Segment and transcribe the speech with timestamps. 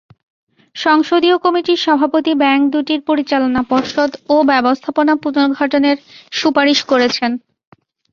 [0.75, 5.97] সংসদীয় কমিটির সভাপতি ব্যাংক দুটির পরিচালনা পর্ষদ ও ব্যবস্থাপনা পুনর্গঠনের
[6.31, 7.31] সুপারিশ করেছেন।